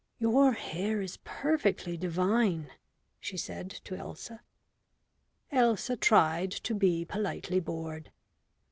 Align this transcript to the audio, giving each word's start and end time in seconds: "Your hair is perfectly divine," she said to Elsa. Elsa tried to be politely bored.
"Your 0.17 0.53
hair 0.53 0.99
is 0.99 1.19
perfectly 1.23 1.95
divine," 1.95 2.71
she 3.19 3.37
said 3.37 3.69
to 3.83 3.95
Elsa. 3.95 4.41
Elsa 5.51 5.95
tried 5.95 6.49
to 6.49 6.73
be 6.73 7.05
politely 7.05 7.59
bored. 7.59 8.09